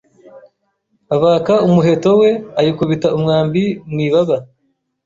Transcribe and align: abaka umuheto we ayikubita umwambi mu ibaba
abaka 1.15 1.53
umuheto 1.67 2.09
we 2.21 2.29
ayikubita 2.59 3.07
umwambi 3.17 3.63
mu 3.91 3.99
ibaba 4.07 4.37